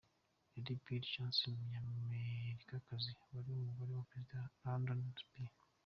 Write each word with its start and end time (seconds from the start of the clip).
Lady 0.51 0.73
Bird 0.83 1.03
Johnson, 1.13 1.51
umunyamerikakazi 1.53 3.11
wari 3.33 3.49
umugore 3.53 3.91
wa 3.93 4.05
perezida 4.09 4.49
Lyndon 4.65 5.01
B. 5.29 5.33